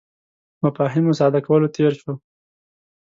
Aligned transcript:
مفاهیمو 0.63 1.13
ساده 1.19 1.39
کولو 1.45 1.67
تېر 1.75 1.91
شو. 1.99 2.13